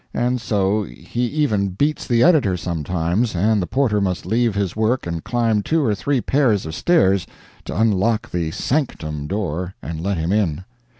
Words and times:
And 0.15 0.41
so 0.41 0.81
he 0.81 1.27
even 1.27 1.67
beats 1.67 2.07
the 2.07 2.23
editor 2.23 2.57
sometimes, 2.57 3.35
and 3.35 3.61
the 3.61 3.67
porter 3.67 4.01
must 4.01 4.25
leave 4.25 4.55
his 4.55 4.75
work 4.75 5.05
and 5.05 5.23
climb 5.23 5.61
two 5.61 5.85
or 5.85 5.93
three 5.93 6.21
pairs 6.21 6.65
of 6.65 6.73
stairs 6.73 7.27
to 7.65 7.79
unlock 7.79 8.31
the 8.31 8.49
"Sanctum" 8.49 9.27
door 9.27 9.75
and 9.79 10.01
let 10.01 10.17
him 10.17 10.31
in. 10.33 10.65